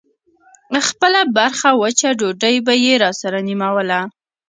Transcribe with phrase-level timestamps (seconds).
[0.87, 3.99] خپله برخه وچه ډوډۍ به يې راسره نيموله.